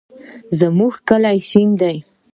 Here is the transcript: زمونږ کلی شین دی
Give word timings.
زمونږ 0.59 0.93
کلی 1.09 1.37
شین 1.49 1.69
دی 1.79 1.97